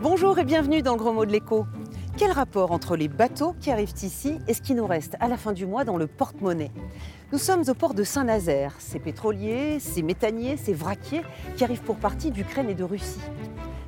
[0.00, 1.66] Bonjour et bienvenue dans le Gros Mot de l'écho.
[2.18, 5.36] Quel rapport entre les bateaux qui arrivent ici et ce qui nous reste à la
[5.36, 6.72] fin du mois dans le porte-monnaie
[7.30, 11.22] Nous sommes au port de Saint-Nazaire, ces pétroliers, ces méthaniers, ces vraquiers
[11.56, 13.20] qui arrivent pour partie d'Ukraine et de Russie.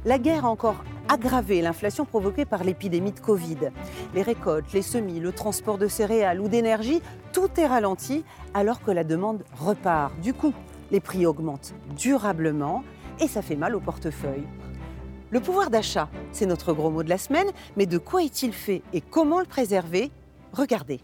[0.04, 3.72] La guerre a encore aggravé l'inflation provoquée par l'épidémie de Covid.
[4.14, 7.02] Les récoltes, les semis, le transport de céréales ou d'énergie,
[7.32, 8.24] tout est ralenti
[8.54, 10.14] alors que la demande repart.
[10.20, 10.54] Du coup,
[10.92, 12.84] les prix augmentent durablement
[13.18, 14.46] et ça fait mal au portefeuille.
[15.32, 18.82] Le pouvoir d'achat, c'est notre gros mot de la semaine, mais de quoi est-il fait
[18.92, 20.10] et comment le préserver?
[20.52, 20.98] Regardez.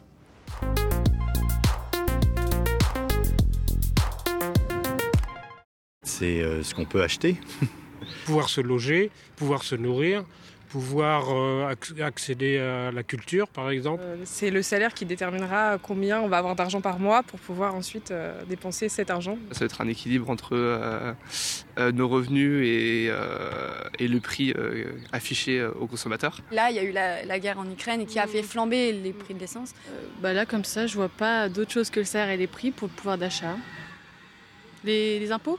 [6.03, 7.37] C'est euh, ce qu'on peut acheter.
[8.27, 10.25] pouvoir se loger, pouvoir se nourrir,
[10.69, 14.03] pouvoir euh, accéder à la culture, par exemple.
[14.05, 17.75] Euh, c'est le salaire qui déterminera combien on va avoir d'argent par mois pour pouvoir
[17.75, 19.39] ensuite euh, dépenser cet argent.
[19.53, 20.57] Ça va être un équilibre entre
[21.93, 23.11] nos revenus et,
[23.99, 24.55] et le prix
[25.13, 26.41] affiché aux consommateurs.
[26.51, 29.35] Là, il y a eu la, guerre en Ukraine qui a fait flamber les prix
[29.35, 29.75] de l'essence.
[30.21, 32.71] bah là, comme ça, je vois pas d'autre chose que le salaire et les prix
[32.71, 33.57] pour le pouvoir d'achat.
[34.85, 35.59] Les, les impôts?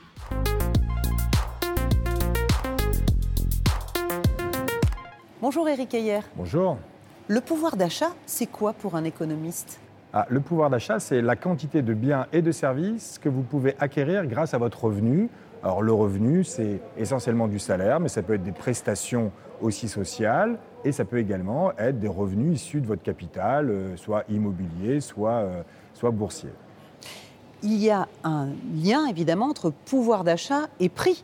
[5.39, 6.21] Bonjour Eric Ayer.
[6.35, 6.77] Bonjour.
[7.27, 9.79] Le pouvoir d'achat, c'est quoi pour un économiste?
[10.11, 13.75] Ah, Le pouvoir d'achat, c'est la quantité de biens et de services que vous pouvez
[13.77, 15.29] acquérir grâce à votre revenu.
[15.61, 20.57] Alors le revenu, c'est essentiellement du salaire, mais ça peut être des prestations aussi sociales
[20.83, 25.31] et ça peut également être des revenus issus de votre capital, euh, soit immobilier, soit,
[25.31, 25.61] euh,
[25.93, 26.49] soit boursier.
[27.61, 31.23] Il y a un lien évidemment entre pouvoir d'achat et prix.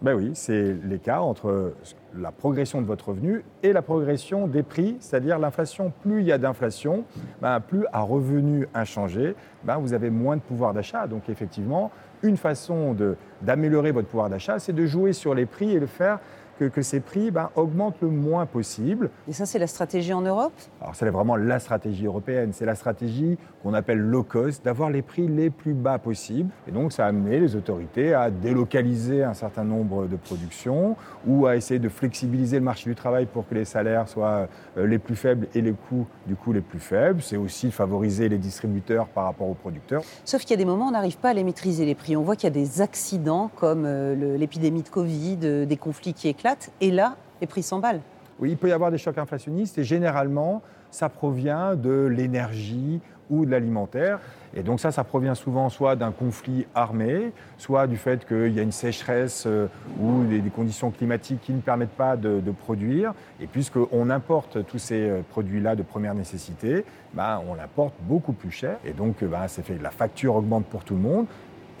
[0.00, 1.74] Ben oui, c'est l'écart entre
[2.16, 5.92] la progression de votre revenu et la progression des prix, c'est-à-dire l'inflation.
[6.02, 7.04] Plus il y a d'inflation,
[7.42, 9.34] ben, plus à revenu inchangé,
[9.64, 11.08] ben, vous avez moins de pouvoir d'achat.
[11.08, 11.90] Donc effectivement,
[12.22, 12.96] une façon
[13.42, 16.20] d'améliorer votre pouvoir d'achat, c'est de jouer sur les prix et le faire
[16.58, 19.10] que, ces prix ben, augmentent le moins possible.
[19.28, 20.52] Et ça, c'est la stratégie en Europe?
[20.80, 22.50] Alors, c'est vraiment la stratégie européenne.
[22.52, 26.50] C'est la stratégie qu'on appelle low cost, d'avoir les prix les plus bas possibles.
[26.66, 30.96] Et donc, ça a amené les autorités à délocaliser un certain nombre de productions
[31.26, 34.86] ou à essayer de flexibiliser le marché du travail pour que les salaires soient euh,
[34.86, 37.22] les plus faibles et les coûts, du coup, les plus faibles.
[37.22, 40.02] C'est aussi favoriser les distributeurs par rapport aux producteurs.
[40.24, 42.16] Sauf qu'il y a des moments où on n'arrive pas à les maîtriser, les prix.
[42.16, 46.14] On voit qu'il y a des accidents comme euh, l'épidémie de Covid, euh, des conflits
[46.14, 46.47] qui éclatent
[46.80, 48.00] et là, les prix s'emballent.
[48.38, 53.00] Oui, il peut y avoir des chocs inflationnistes et généralement, ça provient de l'énergie
[53.30, 54.20] ou de l'alimentaire.
[54.54, 58.60] Et donc ça, ça provient souvent soit d'un conflit armé, soit du fait qu'il y
[58.60, 59.66] a une sécheresse euh,
[60.00, 63.12] ou des, conditions climatiques qui ne permettent pas de, produire.
[63.40, 68.50] Et puisqu'on importe tous ces euh, produits-là de première nécessité, bah, on l'importe beaucoup plus
[68.50, 68.78] cher.
[68.86, 71.26] Et donc bah, fait, la facture augmente pour tout le monde.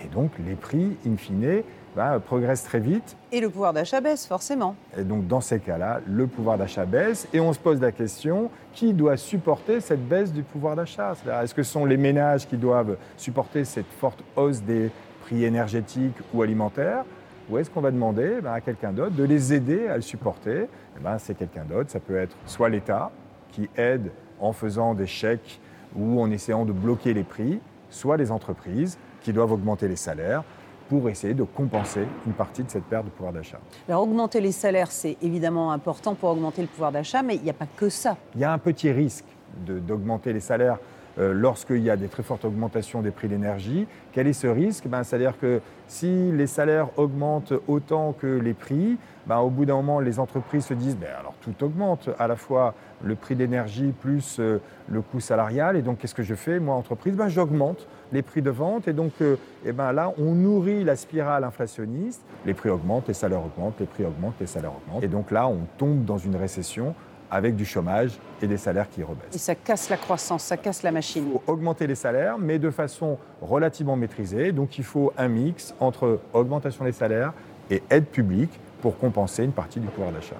[0.04, 1.62] Et donc les prix, in fine,
[1.96, 3.16] bah, progresse très vite.
[3.32, 4.76] Et le pouvoir d'achat baisse, forcément.
[4.96, 7.28] Et donc, dans ces cas-là, le pouvoir d'achat baisse.
[7.32, 11.14] Et on se pose la question qui doit supporter cette baisse du pouvoir d'achat?
[11.42, 14.90] Est-ce que ce sont les ménages qui doivent supporter cette forte hausse des
[15.22, 17.04] prix énergétiques ou alimentaires?
[17.50, 20.68] Ou est-ce qu'on va demander bah, à quelqu'un d'autre de les aider à le supporter?
[20.96, 23.10] Eh ben, C'est quelqu'un d'autre, ça peut être soit l'État
[23.50, 25.60] qui aide en faisant des chèques
[25.96, 27.60] ou en essayant de bloquer les prix,
[27.90, 30.44] soit les entreprises qui doivent augmenter les salaires
[30.88, 33.58] pour essayer de compenser une partie de cette perte de pouvoir d'achat.
[33.88, 37.50] Alors augmenter les salaires, c'est évidemment important pour augmenter le pouvoir d'achat, mais il n'y
[37.50, 38.16] a pas que ça.
[38.34, 39.24] Il y a un petit risque
[39.66, 40.78] d'augmenter les salaires
[41.18, 43.86] lorsqu'il y a des très fortes augmentations des prix d'énergie.
[44.12, 44.86] Quel est ce risque?
[44.86, 49.74] Ben, C'est-à-dire que si les salaires augmentent autant que les prix, ben, au bout d'un
[49.74, 53.92] moment, les entreprises se disent ben, alors tout augmente, à la fois le prix d'énergie
[53.92, 54.58] plus euh,
[54.88, 55.76] le coût salarial.
[55.76, 57.14] Et donc, qu'est-ce que je fais, moi, entreprise?
[57.14, 58.88] Ben, J'augmente les prix de vente.
[58.88, 62.22] Et donc, euh, eh ben, là, on nourrit la spirale inflationniste.
[62.46, 65.04] Les prix augmentent, les salaires augmentent, les prix augmentent, les salaires augmentent.
[65.04, 66.94] Et donc là, on tombe dans une récession
[67.30, 69.34] avec du chômage et des salaires qui rebaissent.
[69.34, 71.24] Et ça casse la croissance, ça casse la machine.
[71.26, 74.52] Il faut augmenter les salaires, mais de façon relativement maîtrisée.
[74.52, 77.32] Donc il faut un mix entre augmentation des salaires
[77.70, 80.36] et aide publique pour compenser une partie du pouvoir d'achat.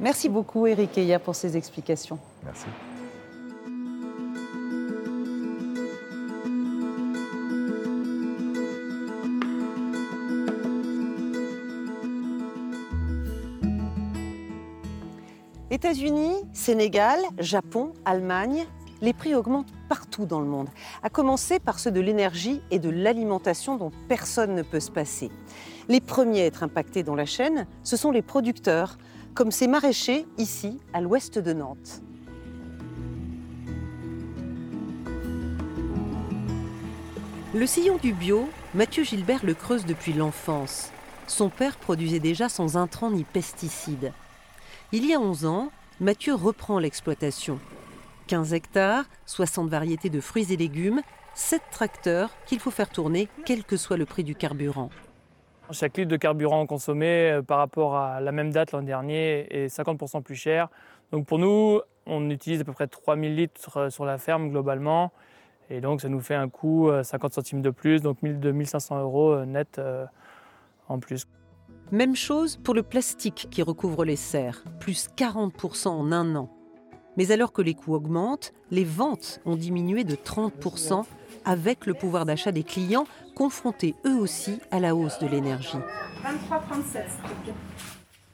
[0.00, 2.18] Merci beaucoup Eric Eya pour ces explications.
[2.44, 2.66] Merci.
[15.74, 18.64] États-Unis, Sénégal, Japon, Allemagne,
[19.02, 20.68] les prix augmentent partout dans le monde,
[21.02, 25.32] à commencer par ceux de l'énergie et de l'alimentation dont personne ne peut se passer.
[25.88, 28.98] Les premiers à être impactés dans la chaîne, ce sont les producteurs,
[29.34, 32.02] comme ces maraîchers ici, à l'ouest de Nantes.
[37.52, 40.90] Le sillon du bio, Mathieu Gilbert le creuse depuis l'enfance.
[41.26, 44.12] Son père produisait déjà sans intrants ni pesticides.
[44.92, 45.70] Il y a 11 ans,
[46.00, 47.58] Mathieu reprend l'exploitation.
[48.26, 51.02] 15 hectares, 60 variétés de fruits et légumes,
[51.34, 54.90] 7 tracteurs qu'il faut faire tourner quel que soit le prix du carburant.
[55.70, 59.66] Chaque litre de carburant consommé euh, par rapport à la même date l'an dernier est
[59.66, 60.68] 50% plus cher.
[61.10, 65.10] Donc pour nous, on utilise à peu près 3000 litres euh, sur la ferme globalement.
[65.70, 69.44] Et donc ça nous fait un coût 50 euh, centimes de plus, donc 2500 euros
[69.46, 69.80] net
[70.88, 71.26] en plus.
[71.94, 76.50] Même chose pour le plastique qui recouvre les serres, plus 40% en un an.
[77.16, 81.04] Mais alors que les coûts augmentent, les ventes ont diminué de 30%
[81.44, 83.06] avec le pouvoir d'achat des clients
[83.36, 85.78] confrontés eux aussi à la hausse de l'énergie.
[86.24, 87.04] 23,37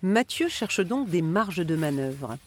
[0.00, 2.38] Mathieu cherche donc des marges de manœuvre.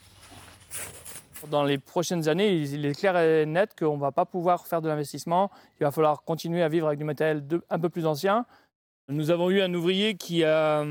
[1.52, 4.82] Dans les prochaines années, il est clair et net qu'on ne va pas pouvoir faire
[4.82, 5.52] de l'investissement.
[5.80, 8.48] Il va falloir continuer à vivre avec du matériel un peu plus ancien.
[9.10, 10.86] Nous avons eu un ouvrier qui a,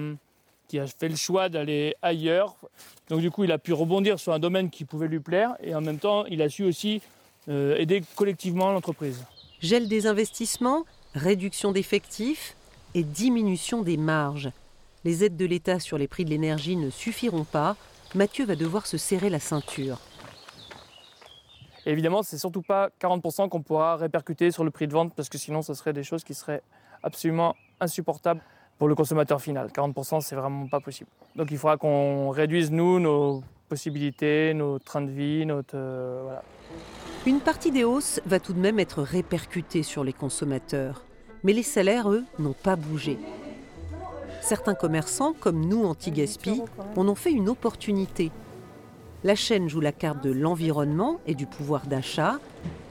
[0.69, 2.57] qui a fait le choix d'aller ailleurs.
[3.09, 5.75] Donc du coup, il a pu rebondir sur un domaine qui pouvait lui plaire et
[5.75, 7.01] en même temps, il a su aussi
[7.49, 9.25] euh, aider collectivement l'entreprise.
[9.61, 12.55] Gel des investissements, réduction d'effectifs
[12.95, 14.51] et diminution des marges.
[15.05, 17.77] Les aides de l'État sur les prix de l'énergie ne suffiront pas.
[18.15, 19.99] Mathieu va devoir se serrer la ceinture.
[21.87, 25.29] Et évidemment, c'est surtout pas 40% qu'on pourra répercuter sur le prix de vente parce
[25.29, 26.63] que sinon, ce serait des choses qui seraient
[27.03, 28.41] absolument insupportables
[28.79, 29.69] pour le consommateur final.
[29.69, 31.11] 40%, c'est vraiment pas possible.
[31.37, 35.75] Donc il faudra qu'on réduise, nous, nos possibilités, nos trains de vie, notre.
[35.77, 36.37] Euh.
[37.27, 41.05] Une partie des hausses va tout de même être répercutée sur les consommateurs.
[41.45, 43.19] Mais les salaires, eux, n'ont pas bougé.
[44.41, 46.63] Certains commerçants, comme nous, anti-gaspi,
[46.97, 48.33] en ont fait une opportunité
[49.25, 52.41] la chaîne joue la carte de l'environnement et du pouvoir d'achat.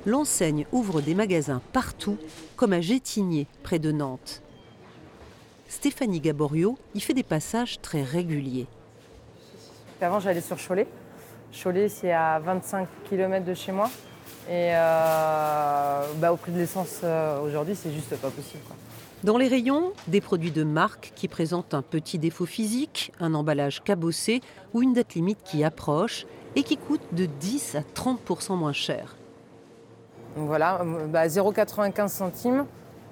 [0.06, 2.18] L'enseigne ouvre des magasins partout,
[2.56, 4.42] comme à Gétigné, près de Nantes.
[5.68, 8.68] Stéphanie Gaborio y fait des passages très réguliers.
[10.02, 10.88] Avant, j'allais sur Cholet.
[11.52, 13.92] Cholet, c'est à 25 km de chez moi.
[14.50, 18.64] Et euh, bah, au prix de l'essence, euh, aujourd'hui, c'est juste pas possible.
[19.24, 23.84] Dans les rayons, des produits de marque qui présentent un petit défaut physique, un emballage
[23.84, 24.42] cabossé
[24.74, 26.26] ou une date limite qui approche
[26.56, 29.16] et qui coûte de 10 à 30% moins cher.
[30.36, 32.66] Voilà, 0,95 bah, centimes,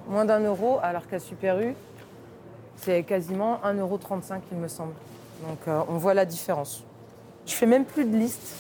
[0.08, 1.76] moins d'un euro, alors qu'à Super U,
[2.78, 4.00] c'est quasiment 1,35 euro,
[4.52, 4.94] il me semble.
[5.48, 6.84] Donc euh, on voit la différence.
[7.46, 8.56] Je fais même plus de liste.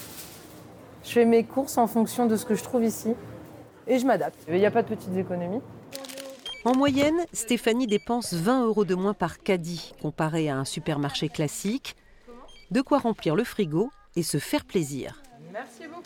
[1.04, 3.14] Je fais mes courses en fonction de ce que je trouve ici
[3.88, 4.38] et je m'adapte.
[4.48, 5.62] Il n'y a pas de petites économies.
[6.66, 11.96] En moyenne, Stéphanie dépense 20 euros de moins par caddie comparé à un supermarché classique.
[12.72, 15.22] De quoi remplir le frigo et se faire plaisir.
[15.52, 16.04] Merci beaucoup.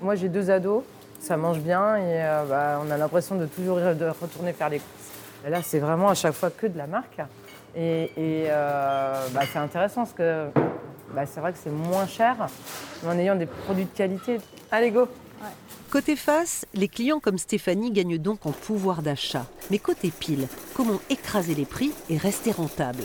[0.00, 0.82] Moi j'ai deux ados,
[1.22, 3.78] ça mange bien et euh, bah, on a l'impression de toujours
[4.20, 5.48] retourner faire les courses.
[5.48, 7.20] là c'est vraiment à chaque fois que de la marque.
[7.74, 10.48] Et, euh, bah, c'est intéressant parce que
[11.14, 12.36] bah, c'est vrai que c'est moins cher
[13.06, 14.38] en ayant des produits de qualité.
[14.70, 15.08] Allez go
[15.90, 19.46] Côté face, les clients comme Stéphanie gagnent donc en pouvoir d'achat.
[19.70, 23.04] Mais côté pile, comment écraser les prix et rester rentable?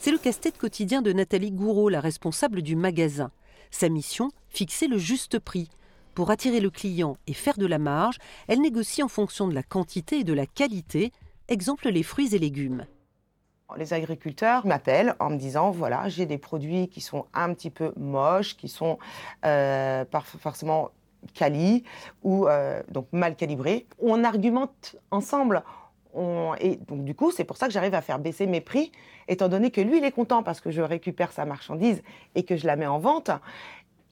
[0.00, 3.30] C'est le casse-tête quotidien de Nathalie Gouraud, la responsable du magasin.
[3.70, 5.68] Sa mission, fixer le juste prix.
[6.14, 9.64] Pour attirer le client et faire de la marge, elle négocie en fonction de la
[9.64, 11.10] quantité et de la qualité,
[11.48, 12.86] exemple les fruits et légumes.
[13.76, 17.92] Les agriculteurs m'appellent en me disant voilà, j'ai des produits qui sont un petit peu
[17.96, 18.98] moches, qui sont
[19.44, 20.90] euh, pas forcément
[21.32, 21.82] quali
[22.22, 23.86] ou euh, donc mal calibré.
[23.98, 25.64] On argumente ensemble.
[26.60, 28.92] et donc du coup, c'est pour ça que j'arrive à faire baisser mes prix,
[29.26, 32.02] étant donné que lui, il est content parce que je récupère sa marchandise
[32.36, 33.32] et que je la mets en vente.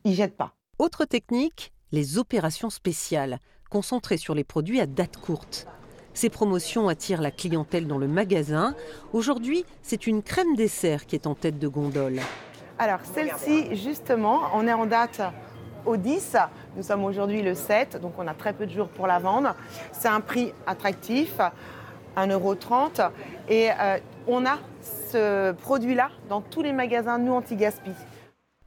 [0.03, 0.53] Il jette pas.
[0.81, 3.39] Autre technique, les opérations spéciales,
[3.71, 5.67] concentrées sur les produits à date courte.
[6.15, 8.75] Ces promotions attirent la clientèle dans le magasin.
[9.13, 12.21] Aujourd'hui, c'est une crème dessert qui est en tête de gondole.
[12.79, 15.23] Alors celle-ci, justement, on est en date
[15.87, 16.37] au 10.
[16.77, 19.55] Nous sommes aujourd'hui le 7, donc on a très peu de jours pour la vendre.
[19.93, 21.39] C'est un prix attractif,
[22.17, 23.11] 1,30€.
[23.49, 24.59] Et euh, on a
[25.11, 27.93] ce produit-là dans tous les magasins, nous, anti-gaspi.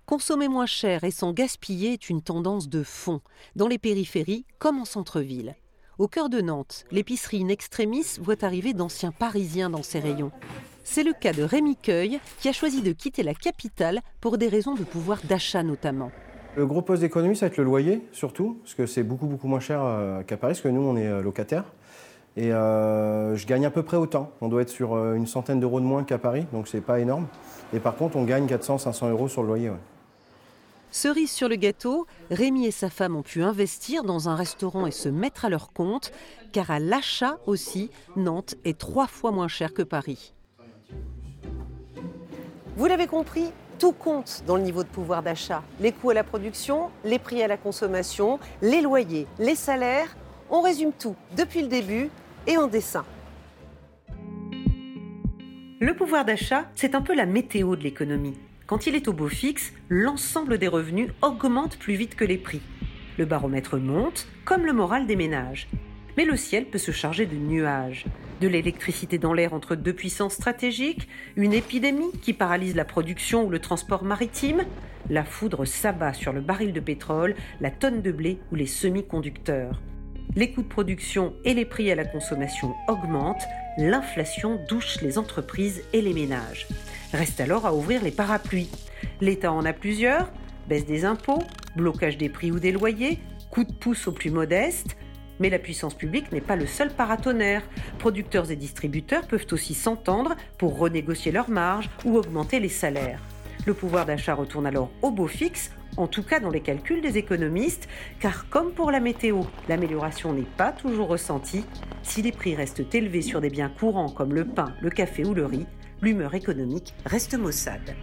[0.05, 3.21] Consommer moins cher et sans gaspiller est une tendance de fond,
[3.55, 5.55] dans les périphéries comme en centre-ville.
[5.97, 10.31] Au cœur de Nantes, l'épicerie In Extremis voit arriver d'anciens Parisiens dans ses rayons.
[10.83, 14.47] C'est le cas de Rémi Cueil, qui a choisi de quitter la capitale pour des
[14.47, 16.11] raisons de pouvoir d'achat notamment.
[16.55, 19.59] Le gros poste d'économie, ça va être le loyer, surtout, parce que c'est beaucoup, moins
[19.59, 21.63] cher euh, qu'à Paris, parce que nous, on est euh, locataire.
[22.37, 24.31] Et euh, je gagne à peu près autant.
[24.41, 26.99] On doit être sur euh, une centaine d'euros de moins qu'à Paris, donc c'est pas
[26.99, 27.27] énorme.
[27.73, 29.69] Et par contre, on gagne 400-500 euros sur le loyer.
[29.69, 29.77] ouais.
[30.91, 34.91] Cerise sur le gâteau, Rémi et sa femme ont pu investir dans un restaurant et
[34.91, 36.11] se mettre à leur compte,
[36.53, 40.33] car à l'achat aussi, Nantes est trois fois moins cher que Paris.
[42.77, 45.63] Vous l'avez compris, tout compte dans le niveau de pouvoir d'achat.
[45.81, 50.15] Les coûts à la production, les prix à la consommation, les loyers, les salaires.
[50.49, 52.09] On résume tout depuis le début
[52.47, 53.05] et en dessin.
[55.79, 58.37] Le pouvoir d'achat, c'est un peu la météo de l'économie.
[58.65, 62.61] Quand il est au beau fixe, l'ensemble des revenus augmente plus vite que les prix.
[63.17, 65.67] Le baromètre monte, comme le moral des ménages.
[66.17, 68.05] Mais le ciel peut se charger de nuages.
[68.41, 73.49] De l'électricité dans l'air entre deux puissances stratégiques, une épidémie qui paralyse la production ou
[73.49, 74.63] le transport maritime,
[75.09, 79.81] la foudre s'abat sur le baril de pétrole, la tonne de blé ou les semi-conducteurs.
[80.35, 85.81] Les coûts de production et les prix à la consommation augmentent, l'inflation douche les entreprises
[85.93, 86.67] et les ménages.
[87.13, 88.69] Reste alors à ouvrir les parapluies.
[89.21, 90.29] L'État en a plusieurs
[90.67, 91.43] baisse des impôts,
[91.77, 94.97] blocage des prix ou des loyers, coup de pouce aux plus modestes.
[95.39, 97.63] Mais la puissance publique n'est pas le seul paratonnerre.
[97.99, 103.21] Producteurs et distributeurs peuvent aussi s'entendre pour renégocier leurs marges ou augmenter les salaires.
[103.65, 107.17] Le pouvoir d'achat retourne alors au beau fixe, en tout cas dans les calculs des
[107.17, 107.87] économistes,
[108.19, 111.65] car comme pour la météo, l'amélioration n'est pas toujours ressentie.
[112.03, 115.33] Si les prix restent élevés sur des biens courants comme le pain, le café ou
[115.33, 115.65] le riz,
[116.01, 117.95] l'humeur économique reste maussade.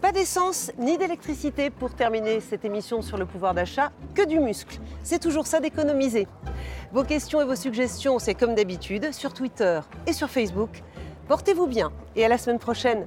[0.00, 4.78] Pas d'essence ni d'électricité pour terminer cette émission sur le pouvoir d'achat, que du muscle.
[5.02, 6.28] C'est toujours ça d'économiser.
[6.92, 10.82] Vos questions et vos suggestions, c'est comme d'habitude sur Twitter et sur Facebook.
[11.26, 13.06] Portez-vous bien et à la semaine prochaine